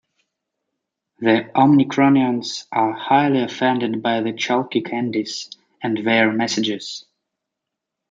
The 1.19 1.51
Omicronians 1.55 2.65
are 2.71 2.91
highly 2.91 3.41
offended 3.43 4.01
by 4.01 4.21
the 4.21 4.33
chalky 4.33 4.81
candies 4.81 5.51
and 5.83 5.95
their 5.95 6.33
messages. 6.33 7.05